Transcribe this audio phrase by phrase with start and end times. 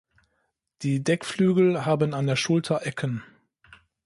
[0.81, 3.21] Die Deckflügel haben an der Schulter Ecken.